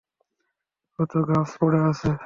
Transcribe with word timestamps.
ও 0.99 1.01
তো 1.05 1.17
গ্লাভস 1.27 1.51
পড়ে 1.59 1.79
আছে। 1.89 2.11